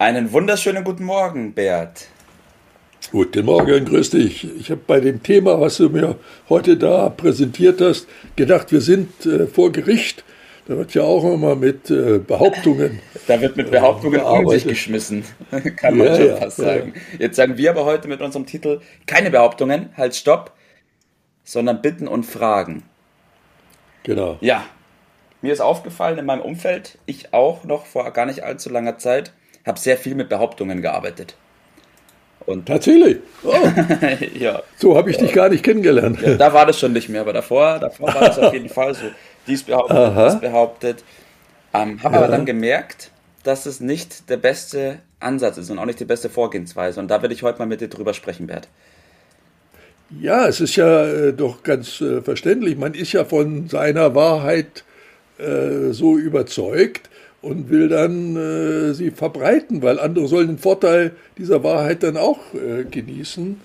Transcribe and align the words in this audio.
Einen 0.00 0.32
wunderschönen 0.32 0.82
guten 0.82 1.04
Morgen, 1.04 1.52
Bert. 1.52 2.08
Guten 3.12 3.44
Morgen, 3.44 3.84
grüß 3.84 4.08
dich. 4.08 4.48
Ich 4.58 4.70
habe 4.70 4.80
bei 4.86 4.98
dem 4.98 5.22
Thema, 5.22 5.60
was 5.60 5.76
du 5.76 5.90
mir 5.90 6.16
heute 6.48 6.78
da 6.78 7.10
präsentiert 7.10 7.82
hast, 7.82 8.08
gedacht, 8.34 8.72
wir 8.72 8.80
sind 8.80 9.26
äh, 9.26 9.46
vor 9.46 9.70
Gericht. 9.72 10.24
Da 10.66 10.78
wird 10.78 10.94
ja 10.94 11.02
auch 11.02 11.22
immer 11.30 11.54
mit 11.54 11.90
äh, 11.90 12.18
Behauptungen. 12.18 13.00
Da 13.26 13.42
wird 13.42 13.58
mit 13.58 13.70
Behauptungen 13.70 14.20
äh, 14.20 14.24
um 14.24 14.48
sich 14.48 14.66
geschmissen, 14.66 15.22
kann 15.76 15.98
man 15.98 16.06
ja, 16.06 16.16
schon 16.16 16.36
fast 16.38 16.58
ja, 16.60 16.64
sagen. 16.64 16.94
Ja. 16.94 17.18
Jetzt 17.18 17.36
sagen 17.36 17.58
wir 17.58 17.68
aber 17.68 17.84
heute 17.84 18.08
mit 18.08 18.22
unserem 18.22 18.46
Titel 18.46 18.80
keine 19.04 19.30
Behauptungen, 19.30 19.90
halt 19.98 20.16
stopp, 20.16 20.54
sondern 21.44 21.82
Bitten 21.82 22.08
und 22.08 22.24
Fragen. 22.24 22.84
Genau. 24.04 24.38
Ja, 24.40 24.64
mir 25.42 25.52
ist 25.52 25.60
aufgefallen 25.60 26.16
in 26.16 26.24
meinem 26.24 26.40
Umfeld, 26.40 26.96
ich 27.04 27.34
auch 27.34 27.64
noch 27.64 27.84
vor 27.84 28.10
gar 28.12 28.24
nicht 28.24 28.44
allzu 28.44 28.70
langer 28.70 28.96
Zeit, 28.96 29.34
habe 29.66 29.78
sehr 29.78 29.96
viel 29.96 30.14
mit 30.14 30.28
Behauptungen 30.28 30.82
gearbeitet. 30.82 31.34
Und 32.46 32.66
Tatsächlich? 32.66 33.18
Oh. 33.44 33.54
ja. 34.34 34.62
So 34.76 34.96
habe 34.96 35.10
ich 35.10 35.18
dich 35.18 35.32
gar 35.32 35.48
nicht 35.48 35.62
kennengelernt. 35.62 36.20
Ja, 36.22 36.34
da 36.34 36.52
war 36.52 36.66
das 36.66 36.78
schon 36.78 36.92
nicht 36.92 37.08
mehr, 37.08 37.20
aber 37.20 37.32
davor, 37.32 37.78
davor 37.78 38.14
war 38.14 38.20
das 38.22 38.38
auf 38.38 38.52
jeden 38.52 38.68
Fall 38.70 38.94
so. 38.94 39.04
Dies 39.46 39.62
behauptet, 39.62 39.96
Aha. 39.96 40.24
das 40.24 40.40
behauptet. 40.40 41.04
Ähm, 41.72 42.02
habe 42.02 42.14
ja. 42.14 42.22
aber 42.22 42.30
dann 42.30 42.46
gemerkt, 42.46 43.10
dass 43.42 43.66
es 43.66 43.80
nicht 43.80 44.28
der 44.30 44.36
beste 44.36 44.98
Ansatz 45.18 45.58
ist 45.58 45.70
und 45.70 45.78
auch 45.78 45.86
nicht 45.86 46.00
die 46.00 46.04
beste 46.04 46.28
Vorgehensweise. 46.28 47.00
Und 47.00 47.08
da 47.08 47.22
will 47.22 47.32
ich 47.32 47.42
heute 47.42 47.58
mal 47.58 47.66
mit 47.66 47.80
dir 47.80 47.88
drüber 47.88 48.14
sprechen, 48.14 48.46
Bert. 48.46 48.68
Ja, 50.18 50.48
es 50.48 50.60
ist 50.60 50.76
ja 50.76 51.04
äh, 51.04 51.32
doch 51.32 51.62
ganz 51.62 52.00
äh, 52.00 52.20
verständlich. 52.22 52.76
Man 52.76 52.94
ist 52.94 53.12
ja 53.12 53.24
von 53.24 53.68
seiner 53.68 54.14
Wahrheit 54.14 54.84
äh, 55.38 55.92
so 55.92 56.18
überzeugt, 56.18 57.09
und 57.42 57.70
will 57.70 57.88
dann 57.88 58.36
äh, 58.36 58.94
sie 58.94 59.10
verbreiten, 59.10 59.82
weil 59.82 59.98
andere 59.98 60.28
sollen 60.28 60.48
den 60.48 60.58
Vorteil 60.58 61.12
dieser 61.38 61.64
Wahrheit 61.64 62.02
dann 62.02 62.16
auch 62.16 62.38
äh, 62.54 62.84
genießen 62.84 63.60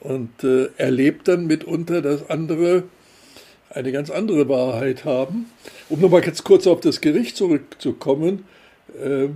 und 0.00 0.44
äh, 0.44 0.68
erlebt 0.76 1.28
dann 1.28 1.46
mitunter, 1.46 2.02
dass 2.02 2.28
andere 2.28 2.84
eine 3.70 3.92
ganz 3.92 4.10
andere 4.10 4.48
Wahrheit 4.48 5.04
haben. 5.04 5.46
Um 5.88 6.00
nochmal 6.00 6.22
ganz 6.22 6.42
kurz 6.42 6.66
auf 6.66 6.80
das 6.80 7.00
Gericht 7.00 7.36
zurückzukommen, 7.36 8.44
äh, 9.00 9.28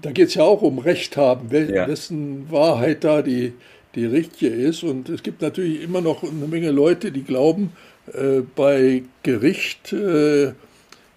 da 0.00 0.10
geht 0.10 0.28
es 0.28 0.34
ja 0.34 0.42
auch 0.42 0.62
um 0.62 0.78
Recht 0.78 1.16
haben, 1.16 1.48
ja. 1.52 1.86
wessen 1.86 2.50
Wahrheit 2.50 3.04
da 3.04 3.22
die, 3.22 3.52
die 3.94 4.06
richtige 4.06 4.48
ist. 4.48 4.82
Und 4.82 5.08
es 5.08 5.22
gibt 5.22 5.42
natürlich 5.42 5.82
immer 5.82 6.00
noch 6.00 6.22
eine 6.22 6.46
Menge 6.48 6.70
Leute, 6.70 7.12
die 7.12 7.22
glauben, 7.22 7.72
äh, 8.12 8.40
bei 8.56 9.02
Gericht 9.22 9.92
äh, 9.92 10.52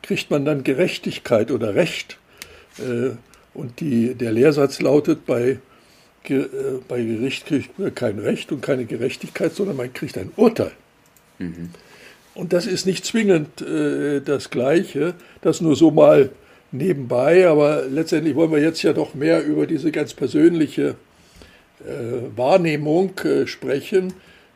kriegt 0.02 0.30
man 0.30 0.46
dann 0.46 0.64
Gerechtigkeit 0.64 1.50
oder 1.52 1.76
Recht. 1.76 2.18
Äh, 2.80 3.12
und 3.54 3.80
die, 3.80 4.14
der 4.16 4.32
Lehrsatz 4.32 4.82
lautet, 4.82 5.26
bei, 5.26 5.60
äh, 6.28 6.44
bei 6.88 7.02
Gericht 7.02 7.46
kriegt 7.46 7.80
man 7.80 7.96
kein 7.96 8.20
Recht 8.20 8.52
und 8.52 8.62
keine 8.62 8.86
Gerechtigkeit, 8.86 9.54
sondern 9.54 9.78
man 9.78 9.94
kriegt 9.94 10.18
ein 10.18 10.32
Urteil. 10.36 10.72
Mhm. 11.40 11.70
Und 12.34 12.52
das 12.52 12.68
ist 12.68 12.86
nicht 12.86 13.06
zwingend 13.06 13.62
äh, 13.62 14.20
das 14.20 14.50
Gleiche, 14.50 15.14
das 15.42 15.62
nur 15.62 15.76
so 15.76 15.90
mal 15.90 16.32
nebenbei, 16.72 17.48
aber 17.48 17.86
letztendlich 17.86 18.36
wollen 18.36 18.52
wir 18.52 18.62
jetzt 18.62 18.84
ja 18.84 18.92
doch 18.92 19.14
mehr 19.14 19.44
über 19.46 19.66
diese 19.66 19.92
ganz 19.92 20.14
persönliche 20.14 20.96
äh, 21.80 22.38
Wahrnehmung 22.38 23.18
äh, 23.20 23.48
sprechen, 23.48 24.14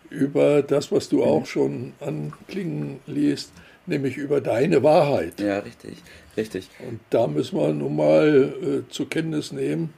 über 0.09 0.61
das, 0.61 0.91
was 0.91 1.07
du 1.07 1.17
mhm. 1.17 1.23
auch 1.23 1.45
schon 1.45 1.93
anklingen 2.01 2.99
liest, 3.07 3.51
nämlich 3.89 4.17
über 4.17 4.41
deine 4.41 4.83
Wahrheit. 4.83 5.39
Ja, 5.39 5.59
richtig, 5.59 5.97
richtig. 6.37 6.69
Und 6.87 6.99
da 7.09 7.27
müssen 7.27 7.57
wir 7.57 7.73
nun 7.73 7.95
mal 7.95 8.53
äh, 8.61 8.91
zur 8.91 9.09
Kenntnis 9.09 9.51
nehmen, 9.51 9.93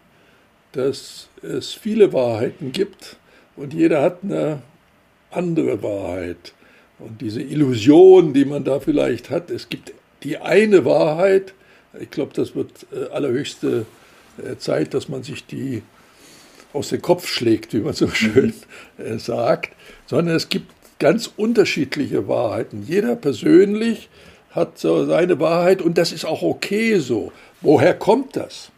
dass 0.72 1.30
es 1.42 1.74
viele 1.74 2.14
Wahrheiten 2.14 2.72
gibt 2.72 3.18
und 3.56 3.74
jeder 3.74 4.02
hat 4.02 4.24
eine 4.24 4.62
andere 5.30 5.84
Wahrheit. 5.84 6.54
Und 7.00 7.22
diese 7.22 7.42
Illusion, 7.42 8.34
die 8.34 8.46
man 8.46 8.64
da 8.64 8.80
vielleicht 8.80 9.30
hat, 9.30 9.50
es 9.50 9.70
gibt 9.70 9.94
die 10.24 10.38
eine 10.38 10.86
Wahrheit, 10.86 11.54
ich 12.00 12.10
glaube, 12.10 12.34
das 12.34 12.56
wird 12.56 12.72
äh, 12.94 13.12
allerhöchste 13.12 13.86
äh, 14.38 14.58
Zeit, 14.58 14.94
dass 14.94 15.10
man 15.10 15.24
sich 15.24 15.46
die 15.46 15.82
aus 16.74 16.90
dem 16.90 17.02
Kopf 17.02 17.28
schlägt, 17.28 17.74
wie 17.74 17.80
man 17.80 17.94
so 17.94 18.08
schön 18.14 18.54
mhm. 18.98 19.06
äh, 19.06 19.20
sagt, 19.20 19.76
sondern 20.06 20.36
es 20.36 20.50
gibt 20.50 20.72
ganz 21.02 21.32
unterschiedliche 21.36 22.28
Wahrheiten. 22.28 22.86
Jeder 22.88 23.16
persönlich 23.16 24.08
hat 24.52 24.78
so 24.78 25.04
seine 25.06 25.40
Wahrheit 25.40 25.82
und 25.82 25.98
das 25.98 26.12
ist 26.12 26.26
auch 26.26 26.44
okay 26.44 27.00
so. 27.00 27.32
Woher 27.60 27.96
kommt 27.96 28.36
das? 28.36 28.70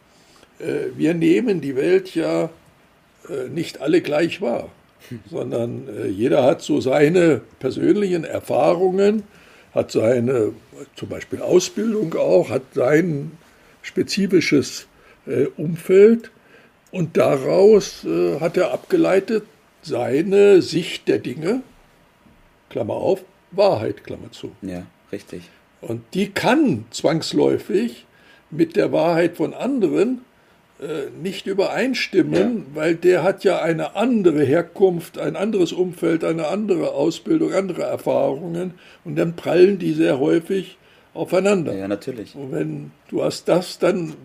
Äh, 0.60 0.96
wir 0.96 1.14
nehmen 1.16 1.60
die 1.60 1.76
Welt 1.76 2.16
ja 2.16 2.50
äh, 3.30 3.50
nicht 3.50 3.82
alle 3.82 4.00
gleich 4.00 4.42
wahr, 4.42 4.70
sondern 5.30 5.90
äh, 5.90 6.08
jeder 6.08 6.44
hat 6.46 6.62
so 6.62 6.80
seine 6.80 7.42
persönlichen 7.60 8.24
Erfahrungen, 8.24 9.24
hat 9.76 9.92
seine 9.92 10.54
zum 10.96 11.10
Beispiel 11.10 11.42
Ausbildung 11.42 12.16
auch, 12.16 12.50
hat 12.50 12.64
sein 12.74 13.32
spezifisches 13.82 14.88
Umfeld 15.58 16.32
und 16.92 17.18
daraus 17.18 18.06
hat 18.40 18.56
er 18.56 18.72
abgeleitet 18.72 19.44
seine 19.82 20.62
Sicht 20.62 21.08
der 21.08 21.20
Dinge 21.20 21.62
Klammer 22.74 22.96
auf, 22.96 23.24
Wahrheit, 23.52 24.04
Klammer 24.04 24.32
zu. 24.32 24.52
Ja, 24.64 24.88
richtig. 25.12 25.44
Und 25.80 26.02
die 26.16 26.32
kann 26.32 26.86
zwangsläufig 26.90 28.08
mit 28.50 28.76
der 28.76 28.92
Wahrheit 28.92 29.38
von 29.38 29.54
anderen 29.54 30.22
äh, 30.82 31.12
nicht 31.22 31.46
übereinstimmen, 31.46 32.58
ja. 32.58 32.64
weil 32.74 32.96
der 32.96 33.22
hat 33.22 33.44
ja 33.44 33.62
eine 33.62 33.96
andere 33.96 34.44
Herkunft, 34.44 35.20
ein 35.20 35.36
anderes 35.36 35.72
Umfeld, 35.72 36.24
eine 36.24 36.48
andere 36.48 36.94
Ausbildung, 36.94 37.54
andere 37.54 37.84
Erfahrungen 37.84 38.74
und 39.06 39.18
dann 39.18 39.36
prallen 39.36 39.78
die 39.78 39.94
sehr 39.94 40.20
häufig 40.20 40.78
aufeinander. 41.14 41.76
Ja, 41.76 41.88
natürlich. 41.88 42.36
Und 42.36 42.52
wenn 42.52 42.92
du 43.10 43.24
hast 43.24 43.48
das 43.50 43.78
dann 43.78 44.16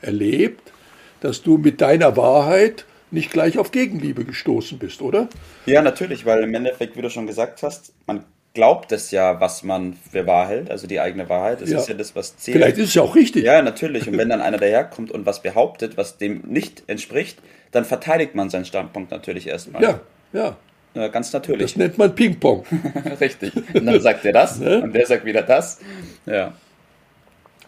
erlebt, 0.00 0.72
dass 1.20 1.42
du 1.42 1.58
mit 1.58 1.80
deiner 1.80 2.16
Wahrheit 2.16 2.84
nicht 3.10 3.32
gleich 3.32 3.58
auf 3.58 3.70
Gegenliebe 3.70 4.24
gestoßen 4.24 4.78
bist, 4.78 5.02
oder? 5.02 5.28
Ja, 5.66 5.82
natürlich, 5.82 6.26
weil 6.26 6.42
im 6.42 6.54
Endeffekt, 6.54 6.96
wie 6.96 7.02
du 7.02 7.10
schon 7.10 7.26
gesagt 7.26 7.62
hast, 7.62 7.92
man 8.06 8.24
glaubt 8.54 8.92
es 8.92 9.10
ja, 9.10 9.40
was 9.40 9.62
man 9.62 9.94
für 10.10 10.26
wahr 10.26 10.48
hält, 10.48 10.70
also 10.70 10.86
die 10.86 11.00
eigene 11.00 11.28
Wahrheit. 11.28 11.60
Das 11.60 11.70
ja. 11.70 11.78
ist 11.78 11.88
ja 11.88 11.94
das, 11.94 12.16
was 12.16 12.36
zählt. 12.38 12.56
Vielleicht 12.56 12.78
ist 12.78 12.88
es 12.88 12.94
ja 12.94 13.02
auch 13.02 13.14
richtig. 13.14 13.44
Ja, 13.44 13.62
natürlich. 13.62 14.08
Und 14.08 14.18
wenn 14.18 14.28
dann 14.28 14.40
einer 14.40 14.58
daherkommt 14.58 15.10
und 15.10 15.26
was 15.26 15.42
behauptet, 15.42 15.96
was 15.96 16.18
dem 16.18 16.42
nicht 16.46 16.82
entspricht, 16.88 17.38
dann 17.70 17.84
verteidigt 17.84 18.34
man 18.34 18.50
seinen 18.50 18.64
Standpunkt 18.64 19.10
natürlich 19.10 19.46
erstmal. 19.46 19.82
Ja, 19.82 20.00
ja. 20.32 20.56
ja 20.94 21.08
ganz 21.08 21.32
natürlich. 21.32 21.72
Das 21.72 21.76
nennt 21.76 21.98
man 21.98 22.14
Ping-Pong. 22.14 22.64
richtig. 23.20 23.52
Und 23.74 23.86
dann 23.86 24.00
sagt 24.00 24.24
er 24.24 24.32
das 24.32 24.58
ne? 24.58 24.82
und 24.82 24.92
der 24.92 25.06
sagt 25.06 25.24
wieder 25.24 25.42
das. 25.42 25.78
Ja. 26.26 26.54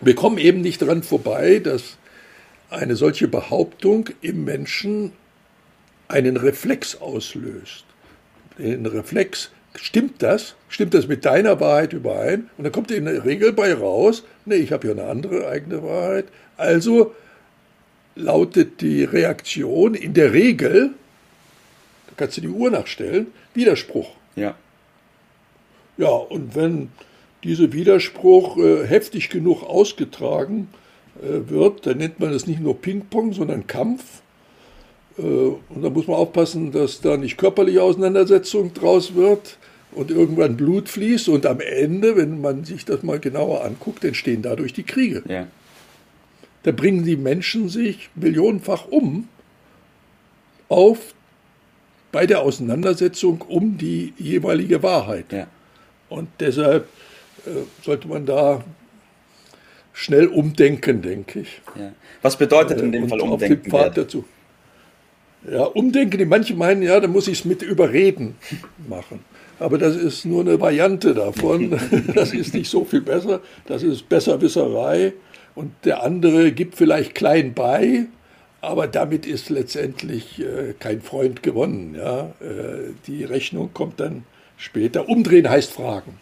Wir 0.01 0.15
kommen 0.15 0.39
eben 0.39 0.61
nicht 0.61 0.81
daran 0.83 1.03
vorbei, 1.03 1.61
dass 1.63 1.99
eine 2.71 2.97
solche 2.97 3.29
Behauptung 3.29 4.09
im 4.23 4.45
Menschen 4.45 5.13
einen 6.11 6.37
Reflex 6.37 6.97
auslöst. 6.97 7.85
Den 8.59 8.87
Reflex, 8.87 9.51
stimmt 9.77 10.23
das? 10.23 10.55
Stimmt 10.69 10.95
das 10.95 11.07
mit 11.07 11.25
deiner 11.25 11.61
Wahrheit 11.61 11.93
überein? 11.93 12.51
Und 12.59 12.65
dann 12.65 12.73
kommt 12.73 12.91
in 12.91 13.07
der 13.07 13.25
Regel 13.25 13.53
bei 13.53 13.73
raus, 13.73 14.25
nee, 14.45 14.57
ich 14.57 14.73
habe 14.73 14.89
ja 14.89 14.93
eine 14.93 15.05
andere 15.05 15.49
eigene 15.49 15.83
Wahrheit. 15.83 16.27
Also 16.57 17.15
lautet 18.17 18.81
die 18.81 19.05
Reaktion 19.05 19.95
in 19.95 20.15
der 20.15 20.33
Regel, 20.33 20.91
da 22.09 22.13
kannst 22.17 22.37
du 22.37 22.43
die 22.43 22.49
Uhr 22.49 22.71
nachstellen, 22.71 23.29
Widerspruch. 23.55 24.11
Ja. 24.37 24.55
Ja, 25.97 26.09
und 26.09 26.55
wenn 26.55 26.91
dieser 27.45 27.73
Widerspruch 27.73 28.59
äh, 28.59 28.87
heftig 28.87 29.29
genug 29.31 29.63
ausgetragen 29.63 30.69
äh, 31.23 31.49
wird, 31.51 31.87
dann 31.87 31.99
nennt 31.99 32.21
man 32.21 32.33
es 32.33 32.47
nicht 32.47 32.61
nur 32.61 32.81
Ping-Pong, 32.81 33.33
sondern 33.33 33.67
Kampf. 33.67 34.23
Äh, 35.21 35.75
und 35.75 35.83
da 35.83 35.91
muss 35.91 36.07
man 36.07 36.17
aufpassen, 36.17 36.73
dass 36.73 37.01
da 37.01 37.17
nicht 37.17 37.37
körperliche 37.37 37.83
Auseinandersetzung 37.83 38.73
draus 38.75 39.15
wird 39.15 39.59
und 39.93 40.11
irgendwann 40.11 40.57
Blut 40.57 40.89
fließt. 40.89 41.29
Und 41.29 41.47
am 41.47 41.61
Ende, 41.61 42.17
wenn 42.17 42.41
man 42.41 42.65
sich 42.65 42.85
das 42.85 43.03
mal 43.03 43.19
genauer 43.19 43.65
anguckt, 43.65 44.05
entstehen 44.05 44.43
dadurch 44.43 44.73
die 44.73 44.85
Kriege. 44.85 45.23
Ja. 45.29 45.47
Da 46.63 46.73
bringen 46.73 47.05
die 47.05 47.17
Menschen 47.17 47.69
sich 47.69 48.11
millionenfach 48.15 48.87
um, 48.89 49.29
auf 50.69 51.15
bei 52.13 52.27
der 52.27 52.43
Auseinandersetzung 52.43 53.41
um 53.49 53.79
die 53.79 54.13
jeweilige 54.19 54.83
Wahrheit. 54.83 55.27
Ja. 55.33 55.47
Und 56.09 56.29
deshalb 56.41 56.89
äh, 57.47 57.51
sollte 57.85 58.09
man 58.09 58.27
da 58.27 58.63
schnell 59.93 60.27
umdenken, 60.27 61.03
denke 61.03 61.41
ich. 61.41 61.61
Ja. 61.79 61.93
Was 62.23 62.37
bedeutet 62.37 62.81
in 62.81 62.93
dem 62.93 63.05
Äh, 63.05 63.09
Fall 63.09 63.21
auf 63.21 63.31
umdenken? 63.33 63.63
den 63.63 63.71
Pfad 63.71 63.97
dazu. 63.97 64.25
Ja, 65.49 65.65
umdenken, 65.65 66.19
die 66.19 66.27
manche 66.27 66.55
meinen, 66.55 66.83
ja, 66.83 67.01
da 67.01 67.09
muss 67.09 67.29
ich 67.29 67.41
es 67.41 67.45
mit 67.45 67.63
Überreden 67.63 68.35
machen. 68.89 69.21
Aber 69.59 69.79
das 69.79 69.97
ist 69.97 70.25
nur 70.25 70.43
eine 70.43 70.61
Variante 70.61 71.15
davon. 71.15 71.79
Das 72.15 72.33
ist 72.33 72.55
nicht 72.55 72.71
so 72.71 72.85
viel 72.85 73.01
besser. 73.01 73.41
Das 73.67 73.83
ist 73.83 74.09
Besserwisserei. 74.09 75.13
Und 75.55 75.73
der 75.85 76.03
andere 76.03 76.53
gibt 76.53 76.77
vielleicht 76.77 77.15
klein 77.15 77.55
bei, 77.55 78.07
aber 78.61 78.87
damit 78.87 79.27
ist 79.27 79.51
letztendlich 79.51 80.41
äh, 80.41 80.75
kein 80.79 81.01
Freund 81.01 81.43
gewonnen. 81.43 81.95
Ja? 81.95 82.33
Äh, 82.41 82.93
die 83.07 83.25
Rechnung 83.25 83.71
kommt 83.73 84.01
dann 84.01 84.25
später. 84.57 85.09
Umdrehen 85.09 85.49
heißt 85.49 85.73
fragen. 85.73 86.19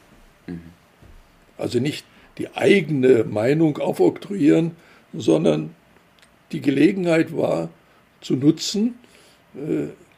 Also 1.56 1.80
nicht 1.80 2.06
die 2.38 2.54
eigene 2.54 3.24
Meinung 3.24 3.78
aufoktroyieren, 3.78 4.72
sondern 5.12 5.74
die 6.52 6.60
Gelegenheit 6.60 7.36
war, 7.36 7.68
zu 8.20 8.34
nutzen, 8.34 8.94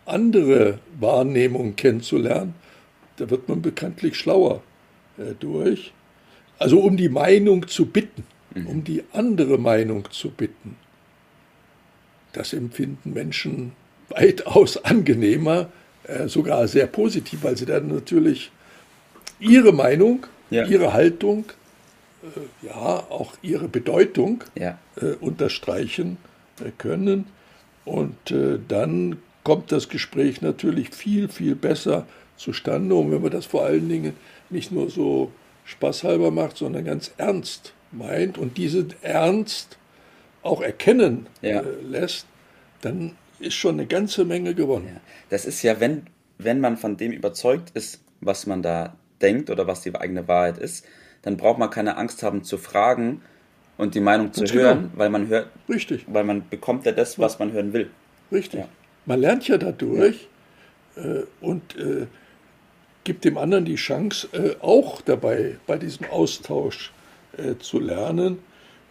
andere 0.06 0.78
Wahrnehmungen 0.98 1.76
kennenzulernen. 1.76 2.54
Da 3.16 3.28
wird 3.30 3.48
man 3.48 3.62
bekanntlich 3.62 4.16
schlauer 4.16 4.62
äh, 5.18 5.34
durch. 5.38 5.92
Also 6.58 6.80
um 6.80 6.96
die 6.96 7.08
Meinung 7.08 7.66
zu 7.68 7.86
bitten, 7.86 8.24
um 8.66 8.84
die 8.84 9.02
andere 9.12 9.58
Meinung 9.58 10.10
zu 10.10 10.30
bitten. 10.30 10.76
Das 12.32 12.52
empfinden 12.52 13.12
Menschen 13.12 13.72
weitaus 14.08 14.76
angenehmer, 14.84 15.70
äh, 16.04 16.28
sogar 16.28 16.66
sehr 16.68 16.86
positiv, 16.86 17.42
weil 17.44 17.56
sie 17.56 17.66
dann 17.66 17.88
natürlich 17.88 18.50
ihre 19.38 19.72
Meinung, 19.72 20.26
Ja. 20.50 20.66
ihre 20.66 20.92
Haltung, 20.92 21.44
äh, 22.22 22.66
ja, 22.66 22.74
auch 23.08 23.34
ihre 23.42 23.68
Bedeutung 23.68 24.44
Ja. 24.54 24.78
äh, 25.00 25.12
unterstreichen 25.20 26.18
äh, 26.60 26.70
können. 26.76 27.26
Und 27.84 28.30
äh, 28.30 28.58
dann 28.68 29.16
kommt 29.44 29.72
das 29.72 29.88
Gespräch 29.88 30.42
natürlich 30.42 30.90
viel, 30.90 31.28
viel 31.28 31.54
besser 31.54 32.06
zustande. 32.36 32.94
Und 32.94 33.10
wenn 33.10 33.22
man 33.22 33.30
das 33.30 33.46
vor 33.46 33.64
allen 33.64 33.88
Dingen 33.88 34.14
nicht 34.50 34.72
nur 34.72 34.90
so 34.90 35.32
spaßhalber 35.64 36.30
macht, 36.30 36.56
sondern 36.56 36.84
ganz 36.84 37.12
ernst 37.16 37.72
meint 37.92 38.38
und 38.38 38.56
diesen 38.58 38.94
Ernst 39.02 39.78
auch 40.42 40.60
erkennen 40.62 41.26
Ja. 41.42 41.60
äh, 41.60 41.64
lässt, 41.82 42.26
dann 42.80 43.16
ist 43.38 43.54
schon 43.54 43.74
eine 43.74 43.86
ganze 43.86 44.24
Menge 44.24 44.54
gewonnen. 44.54 44.88
Ja. 44.94 45.00
Das 45.28 45.44
ist 45.44 45.62
ja, 45.62 45.80
wenn, 45.80 46.06
wenn 46.38 46.60
man 46.60 46.76
von 46.76 46.96
dem 46.96 47.12
überzeugt 47.12 47.70
ist, 47.74 48.02
was 48.20 48.46
man 48.46 48.62
da 48.62 48.96
denkt 49.22 49.50
oder 49.50 49.66
was 49.66 49.82
die 49.82 49.94
eigene 49.94 50.26
Wahrheit 50.28 50.58
ist, 50.58 50.84
dann 51.22 51.36
braucht 51.36 51.58
man 51.58 51.70
keine 51.70 51.96
Angst 51.96 52.22
haben 52.22 52.42
zu 52.44 52.56
fragen 52.58 53.22
und 53.76 53.94
die 53.94 54.00
Meinung 54.00 54.32
zu 54.32 54.40
Ganz 54.42 54.52
hören, 54.52 54.78
genau. 54.82 54.92
weil 54.98 55.10
man 55.10 55.28
hört, 55.28 55.48
Richtig, 55.68 56.04
weil 56.08 56.24
man 56.24 56.48
bekommt 56.48 56.86
ja 56.86 56.92
das, 56.92 57.18
was 57.18 57.38
man 57.38 57.52
hören 57.52 57.72
will. 57.72 57.90
richtig. 58.32 58.60
Ja. 58.60 58.68
Man 59.06 59.20
lernt 59.20 59.48
ja 59.48 59.58
dadurch 59.58 60.28
äh, 60.96 61.22
und 61.40 61.76
äh, 61.76 62.06
gibt 63.04 63.24
dem 63.24 63.38
anderen 63.38 63.64
die 63.64 63.76
Chance, 63.76 64.28
äh, 64.32 64.54
auch 64.60 65.00
dabei 65.00 65.56
bei 65.66 65.78
diesem 65.78 66.06
Austausch 66.10 66.92
äh, 67.36 67.56
zu 67.58 67.78
lernen, 67.80 68.38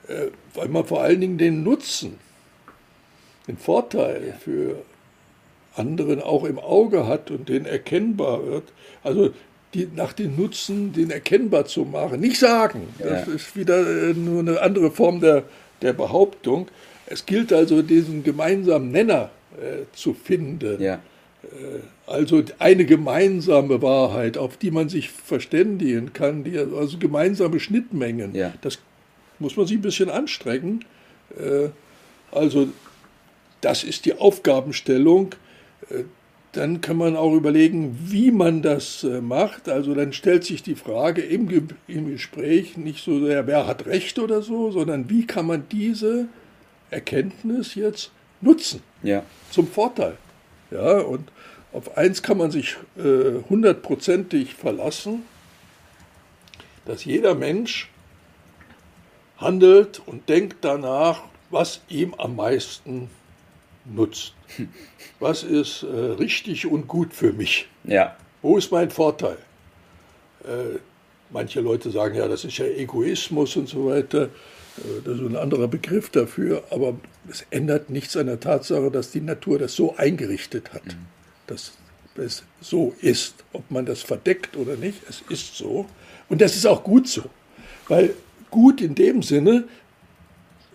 äh, 0.07 0.27
weil 0.53 0.67
man 0.69 0.85
vor 0.85 1.01
allen 1.01 1.21
Dingen 1.21 1.37
den 1.37 1.63
Nutzen, 1.63 2.17
den 3.47 3.57
Vorteil 3.57 4.35
für 4.39 4.77
anderen 5.75 6.21
auch 6.21 6.43
im 6.43 6.59
Auge 6.59 7.07
hat 7.07 7.31
und 7.31 7.47
den 7.49 7.65
erkennbar 7.65 8.45
wird. 8.45 8.63
Also 9.03 9.31
die, 9.73 9.87
nach 9.95 10.13
dem 10.13 10.35
Nutzen, 10.35 10.93
den 10.93 11.11
erkennbar 11.11 11.65
zu 11.65 11.85
machen. 11.85 12.19
Nicht 12.19 12.39
sagen, 12.39 12.87
das 12.97 13.27
Ja. 13.27 13.33
ist 13.33 13.55
wieder 13.55 13.79
äh, 14.09 14.13
nur 14.13 14.39
eine 14.39 14.61
andere 14.61 14.89
Form 14.91 15.21
der, 15.21 15.43
der 15.81 15.93
Behauptung. 15.93 16.67
Es 17.05 17.25
gilt 17.25 17.53
also, 17.53 17.81
diesen 17.83 18.23
gemeinsamen 18.23 18.91
Nenner 18.91 19.29
äh, 19.57 19.85
zu 19.93 20.13
finden. 20.13 20.81
Ja. 20.81 20.99
Also 22.05 22.43
eine 22.59 22.83
gemeinsame 22.83 23.81
Wahrheit, 23.81 24.37
auf 24.37 24.57
die 24.57 24.71
man 24.71 24.89
sich 24.89 25.09
verständigen 25.09 26.11
kann, 26.11 26.43
die, 26.43 26.57
also 26.57 26.97
gemeinsame 26.97 27.61
Schnittmengen. 27.61 28.35
Ja. 28.35 28.53
Das 28.59 28.79
muss 29.39 29.55
man 29.55 29.65
sich 29.65 29.77
ein 29.77 29.81
bisschen 29.81 30.09
anstrengen. 30.09 30.83
Äh, 31.37 31.69
Also 32.31 32.67
das 33.61 33.83
ist 33.85 34.05
die 34.05 34.15
Aufgabenstellung. 34.15 35.35
Äh, 35.89 36.03
Dann 36.51 36.81
kann 36.81 36.97
man 36.97 37.15
auch 37.15 37.33
überlegen, 37.35 37.97
wie 38.07 38.31
man 38.31 38.61
das 38.61 39.03
äh, 39.03 39.21
macht. 39.21 39.69
Also 39.69 39.93
dann 39.93 40.13
stellt 40.13 40.43
sich 40.43 40.63
die 40.63 40.75
Frage 40.75 41.21
im, 41.21 41.47
Ge 41.47 41.61
im 41.87 42.09
Gespräch 42.11 42.75
nicht 42.75 43.03
so 43.05 43.23
sehr, 43.25 43.45
wer 43.45 43.67
hat 43.67 43.85
Recht 43.85 44.17
oder 44.19 44.41
so, 44.41 44.71
sondern 44.71 45.09
wie 45.09 45.25
kann 45.25 45.45
man 45.45 45.63
diese 45.71 46.27
Erkenntnis 46.89 47.75
jetzt 47.75 48.11
nutzen 48.41 48.81
Ja. 49.03 49.23
zum 49.51 49.67
Vorteil. 49.67 50.17
Ja, 50.71 50.99
und 50.99 51.31
auf 51.73 51.97
eins 51.97 52.21
kann 52.23 52.37
man 52.37 52.51
sich 52.51 52.77
äh, 52.97 53.41
hundertprozentig 53.49 54.53
verlassen, 54.55 55.23
dass 56.85 57.05
jeder 57.05 57.35
Mensch 57.35 57.89
handelt 59.37 60.01
und 60.05 60.27
denkt 60.29 60.57
danach, 60.61 61.23
was 61.49 61.81
ihm 61.89 62.13
am 62.15 62.35
meisten 62.35 63.09
nutzt. 63.85 64.33
Was 65.19 65.43
ist 65.43 65.83
äh, 65.83 65.87
richtig 65.87 66.65
und 66.65 66.87
gut 66.87 67.13
für 67.13 67.33
mich? 67.33 67.67
Ja. 67.83 68.15
Wo 68.41 68.57
ist 68.57 68.71
mein 68.71 68.89
Vorteil? 68.89 69.37
Äh, 70.43 70.79
manche 71.29 71.61
Leute 71.61 71.91
sagen, 71.91 72.15
ja, 72.15 72.27
das 72.27 72.45
ist 72.45 72.57
ja 72.57 72.65
Egoismus 72.65 73.55
und 73.55 73.67
so 73.67 73.87
weiter. 73.87 74.23
Äh, 74.23 75.01
das 75.05 75.15
ist 75.15 75.21
ein 75.21 75.35
anderer 75.35 75.67
Begriff 75.67 76.09
dafür, 76.09 76.63
aber 76.69 76.95
es 77.29 77.45
ändert 77.49 77.89
nichts 77.89 78.15
an 78.17 78.27
der 78.27 78.39
Tatsache, 78.39 78.91
dass 78.91 79.11
die 79.11 79.21
Natur 79.21 79.59
das 79.59 79.75
so 79.75 79.95
eingerichtet 79.95 80.73
hat, 80.73 80.83
dass 81.47 81.73
es 82.15 82.43
so 82.61 82.93
ist. 83.01 83.35
Ob 83.53 83.69
man 83.71 83.85
das 83.85 84.01
verdeckt 84.01 84.57
oder 84.57 84.75
nicht, 84.75 84.99
es 85.07 85.23
ist 85.29 85.55
so. 85.55 85.85
Und 86.27 86.41
das 86.41 86.55
ist 86.55 86.65
auch 86.65 86.83
gut 86.83 87.07
so, 87.07 87.23
weil 87.87 88.13
gut 88.49 88.81
in 88.81 88.95
dem 88.95 89.21
Sinne, 89.21 89.65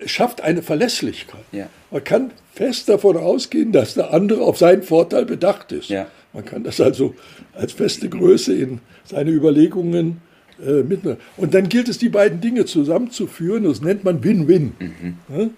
schafft 0.06 0.40
eine 0.40 0.62
Verlässlichkeit. 0.62 1.44
Ja. 1.52 1.68
Man 1.90 2.04
kann 2.04 2.32
fest 2.52 2.88
davon 2.88 3.16
ausgehen, 3.16 3.72
dass 3.72 3.94
der 3.94 4.12
andere 4.12 4.42
auf 4.42 4.58
seinen 4.58 4.82
Vorteil 4.82 5.25
bedacht 5.25 5.73
ist. 5.73 5.88
Ja. 5.88 6.06
Man 6.32 6.44
kann 6.44 6.64
das 6.64 6.80
also 6.80 7.14
als 7.52 7.73
feste 7.73 8.08
Größe 8.08 8.54
in 8.54 8.80
seine 9.04 9.30
Überlegungen 9.30 10.20
äh, 10.64 10.82
mitnehmen. 10.82 11.18
Und 11.37 11.54
dann 11.54 11.68
gilt 11.68 11.88
es, 11.88 11.99
die 11.99 12.08
beiden 12.08 12.40
Dinge 12.40 12.64
zusammenzuführen. 12.64 13.64
Das 13.64 13.80
nennt 13.80 14.04
man 14.04 14.23
Win-Win. 14.23 14.73
Mhm. 14.78 15.18
Ja? 15.37 15.49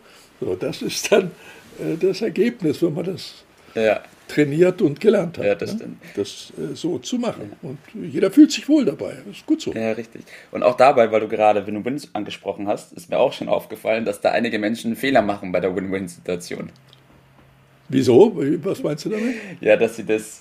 So, 0.40 0.54
das 0.54 0.82
ist 0.82 1.10
dann 1.12 1.30
äh, 1.80 1.96
das 2.00 2.22
Ergebnis, 2.22 2.82
wenn 2.82 2.94
man 2.94 3.04
das 3.04 3.44
Ja. 3.74 4.00
trainiert 4.28 4.82
und 4.82 5.00
gelernt 5.00 5.38
hat. 5.38 5.44
Ja, 5.46 5.54
das 5.54 5.74
ne? 5.78 5.90
das 6.14 6.52
äh, 6.58 6.74
so 6.74 6.98
zu 6.98 7.16
machen. 7.18 7.52
Und 7.62 7.78
jeder 7.94 8.30
fühlt 8.30 8.50
sich 8.52 8.68
wohl 8.68 8.84
dabei. 8.84 9.14
Das 9.26 9.36
ist 9.38 9.46
gut 9.46 9.60
so. 9.62 9.72
Ja, 9.72 9.92
richtig. 9.92 10.22
Und 10.52 10.62
auch 10.62 10.76
dabei, 10.76 11.10
weil 11.12 11.20
du 11.20 11.28
gerade 11.28 11.66
Win-Win 11.66 12.00
angesprochen 12.12 12.66
hast, 12.68 12.92
ist 12.94 13.08
mir 13.10 13.18
auch 13.18 13.32
schon 13.32 13.48
aufgefallen, 13.48 14.04
dass 14.04 14.20
da 14.20 14.30
einige 14.32 14.58
Menschen 14.58 14.96
Fehler 14.96 15.22
machen 15.22 15.52
bei 15.52 15.60
der 15.60 15.74
Win-Win-Situation. 15.76 16.70
Wieso? 17.88 18.32
Was 18.64 18.82
meinst 18.82 19.04
du 19.04 19.10
damit? 19.10 19.34
Ja, 19.60 19.76
dass 19.76 19.96
sie 19.96 20.04
das 20.04 20.40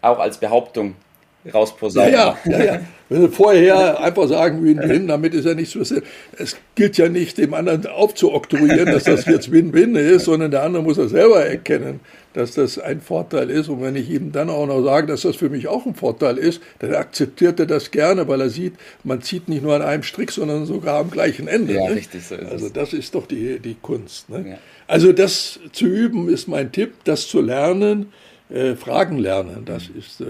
auch 0.00 0.18
als 0.18 0.36
Behauptung 0.38 0.96
Ja, 1.44 1.52
rausposaunen. 1.52 2.12
ja, 2.12 2.36
ja, 2.44 2.64
ja. 2.64 2.80
Wenn 3.12 3.22
Sie 3.22 3.28
vorher 3.28 4.00
einfach 4.00 4.26
sagen, 4.26 4.64
Win-Win, 4.64 5.06
damit 5.08 5.34
ist 5.34 5.44
ja 5.44 5.54
nichts 5.54 5.76
passiert. 5.76 6.04
Es 6.38 6.56
gilt 6.74 6.96
ja 6.96 7.08
nicht, 7.08 7.36
dem 7.36 7.52
anderen 7.52 7.86
aufzuoktroyieren, 7.86 8.86
dass 8.86 9.04
das 9.04 9.26
jetzt 9.26 9.52
Win-Win 9.52 9.96
ist, 9.96 10.24
sondern 10.24 10.50
der 10.50 10.62
andere 10.62 10.82
muss 10.82 10.96
das 10.96 11.10
selber 11.10 11.44
erkennen, 11.44 12.00
dass 12.32 12.52
das 12.52 12.78
ein 12.78 13.02
Vorteil 13.02 13.50
ist. 13.50 13.68
Und 13.68 13.82
wenn 13.82 13.96
ich 13.96 14.08
ihm 14.08 14.32
dann 14.32 14.48
auch 14.48 14.66
noch 14.66 14.82
sage, 14.82 15.08
dass 15.08 15.22
das 15.22 15.36
für 15.36 15.50
mich 15.50 15.68
auch 15.68 15.84
ein 15.84 15.94
Vorteil 15.94 16.38
ist, 16.38 16.62
dann 16.78 16.94
akzeptiert 16.94 17.60
er 17.60 17.66
das 17.66 17.90
gerne, 17.90 18.26
weil 18.28 18.40
er 18.40 18.48
sieht, 18.48 18.74
man 19.04 19.20
zieht 19.20 19.48
nicht 19.48 19.62
nur 19.62 19.74
an 19.74 19.82
einem 19.82 20.02
Strick, 20.02 20.32
sondern 20.32 20.64
sogar 20.64 20.98
am 20.98 21.10
gleichen 21.10 21.48
Ende. 21.48 21.74
Ja, 21.74 21.88
ne? 21.88 21.96
richtig, 21.96 22.24
so 22.24 22.34
ist 22.34 22.50
Also 22.50 22.68
das 22.70 22.94
ist 22.94 23.14
doch 23.14 23.26
die, 23.26 23.58
die 23.58 23.76
Kunst. 23.80 24.30
Ne? 24.30 24.44
Ja. 24.48 24.58
Also 24.86 25.12
das 25.12 25.60
zu 25.72 25.86
üben 25.86 26.28
ist 26.28 26.48
mein 26.48 26.72
Tipp, 26.72 26.94
das 27.04 27.28
zu 27.28 27.40
lernen, 27.40 28.12
äh, 28.52 28.74
Fragen 28.74 29.18
lernen. 29.18 29.64
Das 29.64 29.84
ist, 29.84 30.20
äh, 30.20 30.24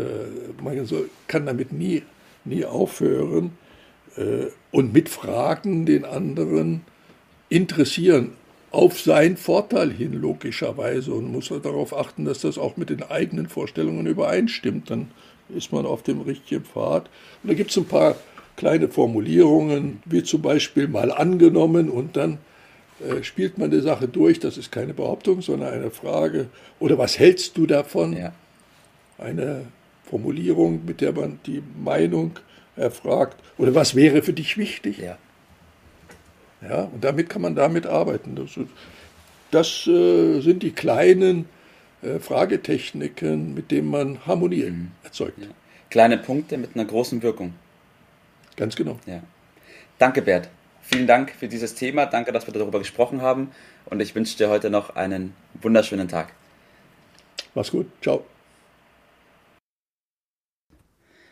man 0.63 0.87
kann 1.27 1.47
damit 1.47 1.73
nie, 1.73 2.03
nie 2.45 2.65
aufhören. 2.65 3.53
Äh, 4.17 4.47
und 4.71 4.93
mit 4.93 5.09
Fragen 5.09 5.87
den 5.87 6.05
anderen 6.05 6.83
interessieren, 7.49 8.33
auf 8.71 9.01
seinen 9.01 9.37
Vorteil 9.37 9.91
hin, 9.91 10.15
logischerweise. 10.15 11.13
Und 11.13 11.31
muss 11.31 11.51
er 11.51 11.61
darauf 11.61 11.97
achten, 11.97 12.25
dass 12.25 12.41
das 12.41 12.59
auch 12.59 12.77
mit 12.77 12.91
den 12.91 13.03
eigenen 13.03 13.49
Vorstellungen 13.49 14.07
übereinstimmt. 14.07 14.91
Dann 14.91 15.11
ist 15.55 15.73
man 15.73 15.85
auf 15.85 16.03
dem 16.03 16.23
richtigen 16.23 16.65
Pfad. 16.65 17.11
Und 17.43 17.51
da 17.51 17.55
gibt 17.55 17.71
es 17.71 17.77
ein 17.77 17.85
paar 17.85 18.17
kleine 18.57 18.89
Formulierungen, 18.89 20.03
wie 20.05 20.23
zum 20.23 20.43
Beispiel 20.43 20.89
mal 20.89 21.11
angenommen 21.11 21.89
und 21.89 22.17
dann 22.17 22.39
äh, 23.01 23.23
spielt 23.23 23.59
man 23.59 23.71
die 23.71 23.81
Sache 23.81 24.09
durch, 24.09 24.41
das 24.41 24.57
ist 24.57 24.71
keine 24.71 24.95
Behauptung, 24.95 25.43
sondern 25.43 25.73
eine 25.73 25.91
Frage, 25.91 26.47
oder 26.79 26.99
was 26.99 27.19
hältst 27.19 27.57
du 27.57 27.67
davon? 27.67 28.17
Ja. 28.17 28.33
Eine 29.19 29.67
Formulierung, 30.13 30.85
mit 30.85 31.01
der 31.01 31.13
man 31.13 31.41
die 31.47 31.63
Meinung 31.83 32.33
erfragt, 32.77 33.43
oder 33.57 33.75
was 33.75 33.95
wäre 33.95 34.21
für 34.23 34.35
dich 34.35 34.59
wichtig? 34.59 34.99
Ja. 34.99 35.17
Ja, 36.61 36.83
und 36.83 37.03
damit 37.03 37.31
kann 37.31 37.41
man 37.41 37.55
damit 37.55 37.87
arbeiten. 37.87 38.37
Das, 38.37 38.51
das 39.51 39.87
äh, 39.87 40.41
sind 40.41 40.63
die 40.63 40.73
kleinen 40.73 41.47
äh, 42.03 42.19
Fragetechniken, 42.19 43.55
mit 43.55 43.71
denen 43.71 43.89
man 43.89 44.27
Harmonie 44.27 44.65
mhm. 44.65 44.91
erzeugt. 45.03 45.39
Ja. 45.41 45.49
Kleine 45.89 46.19
Punkte 46.19 46.59
mit 46.59 46.75
einer 46.75 46.85
großen 46.85 47.23
Wirkung. 47.23 47.55
Ganz 48.57 48.77
genau. 48.77 48.99
Ja. 49.07 49.23
Danke, 49.99 50.21
Bert. 50.21 50.51
Vielen 50.83 51.07
Dank 51.07 51.31
für 51.31 51.49
dieses 51.49 51.75
Thema. 51.75 52.05
Danke, 52.05 52.33
dass 52.33 52.47
wir 52.47 52.53
darüber 52.53 52.79
gesprochen 52.79 53.23
haben. 53.23 53.51
Und 53.87 54.01
ich 54.01 54.15
wünsche 54.15 54.37
dir 54.37 54.51
heute 54.51 54.69
noch 54.69 54.95
einen 54.95 55.33
wunderschönen 55.55 56.09
Tag. 56.09 56.35
Mach's 57.55 57.71
gut. 57.71 57.87
Ciao. 58.03 58.27